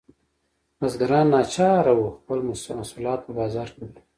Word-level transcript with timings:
بزګران 0.79 1.27
ناچاره 1.33 1.93
وو 1.97 2.15
خپل 2.17 2.39
محصولات 2.79 3.19
په 3.23 3.31
بازار 3.39 3.67
کې 3.73 3.79
وپلوري. 3.81 4.01